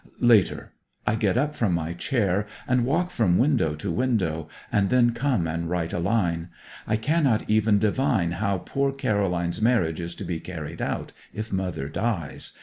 [0.19, 0.71] Later.
[1.05, 5.45] I get up from my chair, and walk from window to window, and then come
[5.47, 6.49] and write a line.
[6.87, 11.87] I cannot even divine how poor Caroline's marriage is to be carried out if mother
[11.87, 12.53] dies.